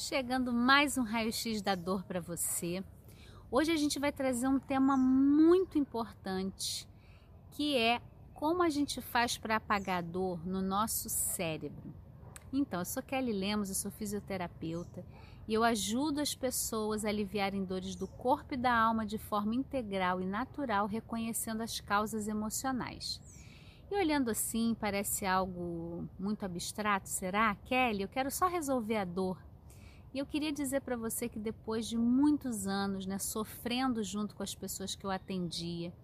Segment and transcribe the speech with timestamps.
[0.00, 2.84] Chegando mais um raio-x da dor para você.
[3.50, 6.86] Hoje a gente vai trazer um tema muito importante,
[7.50, 8.00] que é
[8.32, 11.92] como a gente faz para apagar a dor no nosso cérebro.
[12.52, 15.04] Então, eu sou Kelly Lemos, eu sou fisioterapeuta
[15.48, 19.56] e eu ajudo as pessoas a aliviarem dores do corpo e da alma de forma
[19.56, 23.20] integral e natural, reconhecendo as causas emocionais.
[23.90, 27.56] E olhando assim, parece algo muito abstrato, será?
[27.64, 29.47] Kelly, eu quero só resolver a dor.
[30.18, 34.52] Eu queria dizer para você que depois de muitos anos, né, sofrendo junto com as
[34.52, 35.94] pessoas que eu atendia,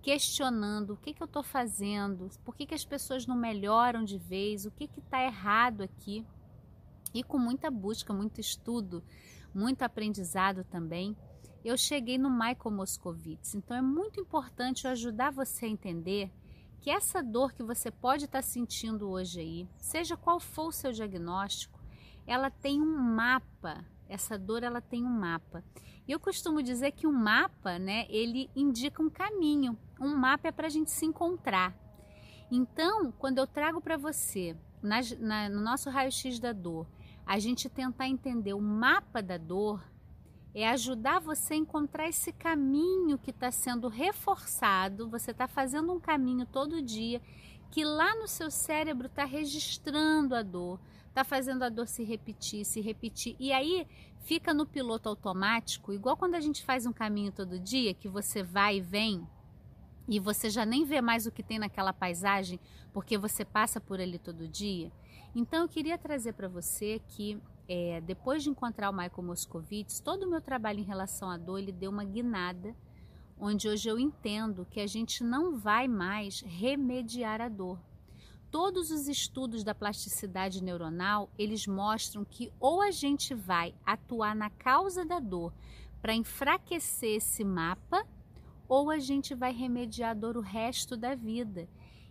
[0.00, 4.18] questionando o que, que eu estou fazendo, por que, que as pessoas não melhoram de
[4.18, 6.24] vez, o que está errado aqui,
[7.12, 9.02] e com muita busca, muito estudo,
[9.52, 11.16] muito aprendizado também,
[11.64, 13.56] eu cheguei no Michael Moscovitz.
[13.56, 16.30] Então é muito importante eu ajudar você a entender
[16.80, 20.72] que essa dor que você pode estar tá sentindo hoje aí, seja qual for o
[20.72, 21.75] seu diagnóstico,
[22.26, 23.84] ela tem um mapa.
[24.08, 25.64] Essa dor ela tem um mapa.
[26.06, 29.76] E eu costumo dizer que um mapa, né, ele indica um caminho.
[30.00, 31.74] Um mapa é para a gente se encontrar.
[32.50, 36.86] Então, quando eu trago para você, na, na, no nosso raio-x da dor,
[37.24, 39.82] a gente tentar entender o mapa da dor,
[40.54, 45.10] é ajudar você a encontrar esse caminho que está sendo reforçado.
[45.10, 47.20] Você está fazendo um caminho todo dia
[47.70, 50.80] que lá no seu cérebro está registrando a dor,
[51.16, 53.34] está fazendo a dor se repetir, se repetir.
[53.40, 53.88] E aí
[54.20, 58.42] fica no piloto automático, igual quando a gente faz um caminho todo dia, que você
[58.42, 59.26] vai e vem
[60.06, 62.60] e você já nem vê mais o que tem naquela paisagem,
[62.92, 64.92] porque você passa por ali todo dia.
[65.34, 70.24] Então eu queria trazer para você que é, depois de encontrar o Michael Moscovitz, todo
[70.24, 72.76] o meu trabalho em relação à dor ele deu uma guinada
[73.40, 77.78] onde hoje eu entendo que a gente não vai mais remediar a dor.
[78.50, 84.48] Todos os estudos da plasticidade neuronal, eles mostram que ou a gente vai atuar na
[84.50, 85.52] causa da dor
[86.00, 88.06] para enfraquecer esse mapa,
[88.68, 91.68] ou a gente vai remediar a dor o resto da vida.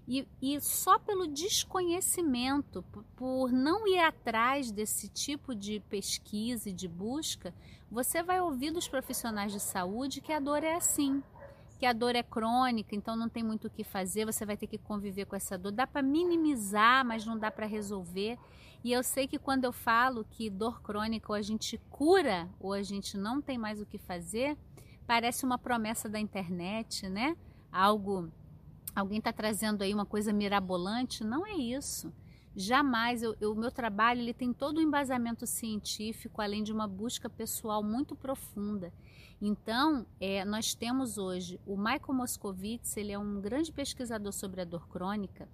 [0.07, 2.83] E, e, só pelo desconhecimento,
[3.15, 7.53] por não ir atrás desse tipo de pesquisa e de busca,
[7.89, 11.23] você vai ouvir dos profissionais de saúde que a dor é assim,
[11.85, 14.65] que a dor é crônica, então não tem muito o que fazer, você vai ter
[14.65, 15.71] que conviver com essa dor.
[15.71, 18.39] Dá para minimizar, mas não dá para resolver.
[18.83, 22.73] E eu sei que quando eu falo que dor crônica ou a gente cura ou
[22.73, 24.57] a gente não tem mais o que fazer,
[25.05, 27.37] parece uma promessa da internet, né?
[27.71, 28.31] Algo
[28.95, 32.11] alguém está trazendo aí uma coisa mirabolante, não é isso.
[32.55, 37.83] Jamais, o meu trabalho ele tem todo um embasamento científico, além de uma busca pessoal
[37.83, 38.93] muito profunda.
[39.41, 44.65] Então, é, nós temos hoje o Michael Moscovitz, ele é um grande pesquisador sobre a
[44.65, 45.49] dor crônica,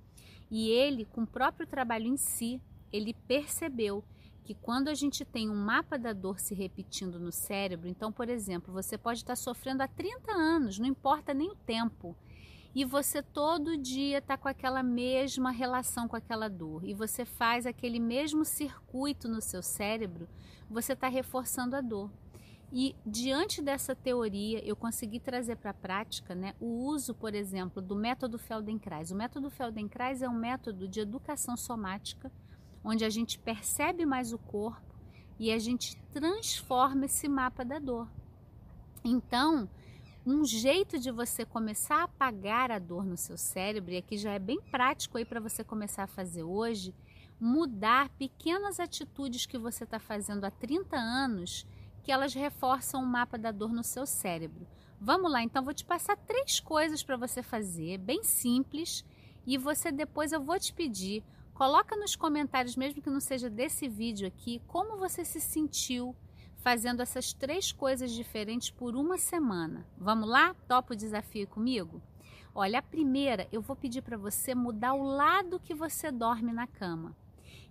[0.52, 2.62] e ele, com o próprio trabalho em si,
[2.94, 4.04] ele percebeu
[4.44, 8.30] que quando a gente tem um mapa da dor se repetindo no cérebro, então, por
[8.30, 12.16] exemplo, você pode estar sofrendo há 30 anos, não importa nem o tempo
[12.74, 17.66] e você todo dia está com aquela mesma relação com aquela dor e você faz
[17.66, 20.28] aquele mesmo circuito no seu cérebro,
[20.70, 22.10] você está reforçando a dor.
[22.74, 27.82] E diante dessa teoria, eu consegui trazer para a prática né, o uso, por exemplo,
[27.82, 29.12] do método Feldenkrais.
[29.12, 32.32] O método Feldenkrais é um método de educação somática,
[32.82, 34.96] onde a gente percebe mais o corpo
[35.38, 38.08] e a gente transforma esse mapa da dor.
[39.04, 39.68] Então,
[40.26, 44.34] um jeito de você começar a apagar a dor no seu cérebro, e aqui já
[44.34, 46.94] é bem prático aí para você começar a fazer hoje,
[47.40, 51.66] mudar pequenas atitudes que você está fazendo há 30 anos,
[52.04, 54.68] que elas reforçam o mapa da dor no seu cérebro.
[55.00, 59.04] Vamos lá, então vou te passar três coisas para você fazer, bem simples,
[59.48, 61.24] e você depois eu vou te pedir,
[61.56, 66.16] coloca nos comentários, mesmo que não seja desse vídeo aqui, como você se sentiu
[66.62, 69.86] fazendo essas três coisas diferentes por uma semana.
[69.98, 70.54] Vamos lá?
[70.68, 72.02] Topa o desafio comigo?
[72.54, 76.68] Olha, a primeira, eu vou pedir para você mudar o lado que você dorme na
[76.68, 77.16] cama.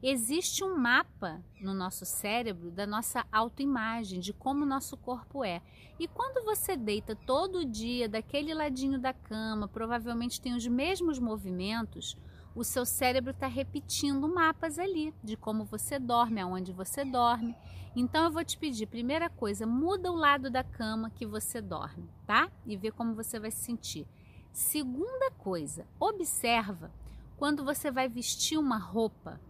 [0.02, 5.60] Existe um mapa no nosso cérebro da nossa autoimagem, de como o nosso corpo é.
[5.98, 12.16] E quando você deita todo dia daquele ladinho da cama, provavelmente tem os mesmos movimentos,
[12.54, 17.54] o seu cérebro está repetindo mapas ali de como você dorme, aonde você dorme.
[17.94, 22.08] Então eu vou te pedir, primeira coisa, muda o lado da cama que você dorme,
[22.26, 22.50] tá?
[22.66, 24.06] E vê como você vai se sentir.
[24.52, 26.92] Segunda coisa, observa
[27.36, 29.40] quando você vai vestir uma roupa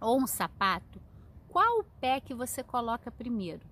[0.00, 1.00] ou um sapato,
[1.48, 3.66] qual o pé que você coloca primeiro?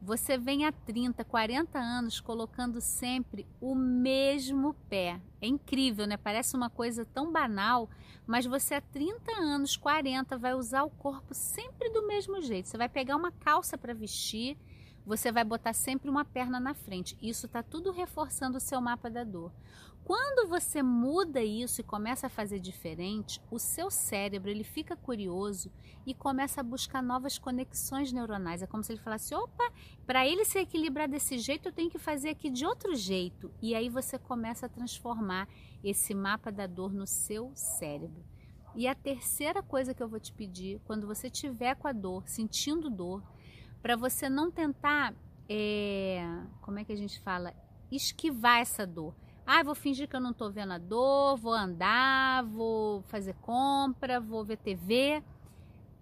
[0.00, 5.20] Você vem há 30, 40 anos colocando sempre o mesmo pé.
[5.40, 6.16] É incrível, né?
[6.16, 7.88] Parece uma coisa tão banal,
[8.26, 12.68] mas você há 30 anos, 40, vai usar o corpo sempre do mesmo jeito.
[12.68, 14.56] Você vai pegar uma calça para vestir,
[15.06, 17.16] você vai botar sempre uma perna na frente.
[17.22, 19.52] Isso está tudo reforçando o seu mapa da dor.
[20.04, 25.70] Quando você muda isso e começa a fazer diferente, o seu cérebro ele fica curioso
[26.06, 28.62] e começa a buscar novas conexões neuronais.
[28.62, 29.64] É como se ele falasse: opa,
[30.06, 33.50] para ele se equilibrar desse jeito, eu tenho que fazer aqui de outro jeito.
[33.60, 35.48] E aí você começa a transformar
[35.82, 38.24] esse mapa da dor no seu cérebro.
[38.76, 42.28] E a terceira coisa que eu vou te pedir, quando você tiver com a dor,
[42.28, 43.22] sentindo dor,
[43.82, 45.14] para você não tentar,
[45.48, 46.24] é,
[46.60, 47.54] como é que a gente fala,
[47.90, 49.14] esquivar essa dor
[49.46, 54.18] ah, vou fingir que eu não estou vendo a dor, vou andar, vou fazer compra,
[54.18, 55.22] vou ver TV.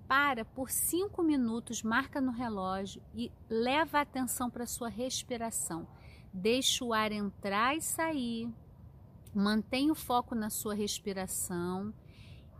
[0.09, 5.87] Para por cinco minutos, marca no relógio e leva a atenção para sua respiração.
[6.33, 8.51] Deixa o ar entrar e sair.
[9.35, 11.93] Mantenha o foco na sua respiração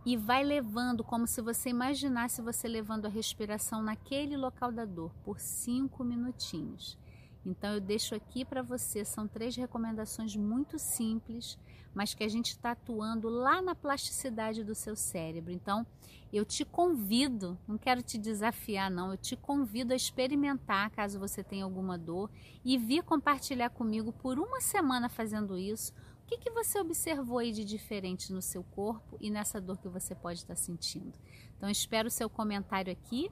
[0.05, 5.11] e vai levando, como se você imaginasse você levando a respiração naquele local da dor
[5.23, 6.97] por cinco minutinhos.
[7.45, 11.57] Então eu deixo aqui para você, são três recomendações muito simples,
[11.93, 15.51] mas que a gente está atuando lá na plasticidade do seu cérebro.
[15.51, 15.85] Então
[16.33, 21.43] eu te convido, não quero te desafiar não, eu te convido a experimentar caso você
[21.43, 22.29] tenha alguma dor
[22.63, 25.93] e vir compartilhar comigo por uma semana fazendo isso.
[26.25, 29.87] O que, que você observou aí de diferente no seu corpo e nessa dor que
[29.87, 31.13] você pode estar sentindo?
[31.55, 33.31] Então espero o seu comentário aqui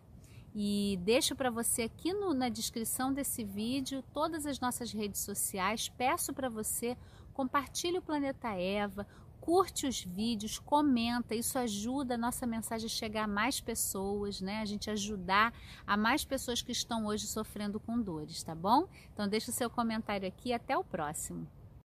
[0.54, 5.90] e deixo para você aqui no, na descrição desse vídeo todas as nossas redes sociais.
[5.90, 6.96] Peço para você
[7.34, 9.08] compartilhe o Planeta Eva,
[9.42, 14.62] curte os vídeos, comenta, isso ajuda a nossa mensagem a chegar a mais pessoas, né?
[14.62, 15.52] A gente ajudar
[15.88, 18.88] a mais pessoas que estão hoje sofrendo com dores, tá bom?
[19.12, 21.48] Então deixa o seu comentário aqui, até o próximo.